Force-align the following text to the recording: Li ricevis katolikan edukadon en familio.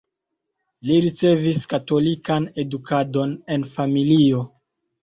Li 0.89 0.95
ricevis 1.05 1.61
katolikan 1.75 2.49
edukadon 2.65 3.39
en 3.59 3.71
familio. 3.79 4.47